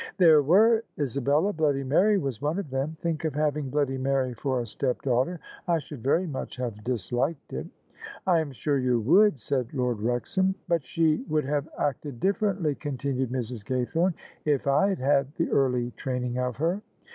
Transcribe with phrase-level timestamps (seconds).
[0.17, 2.97] "There were, Isabella: Bloody Mary was one of them.
[3.01, 6.83] Think of having Bloody Mary for a step daughter 1 I should very much have
[6.83, 7.67] disliked it.""
[8.25, 13.29] I am sure you would," said Lord Wrexham." But she would have acted differently," continued
[13.29, 13.63] Mrs.
[13.63, 14.15] Gaythome,"
[14.53, 16.81] if I had had the early training of her."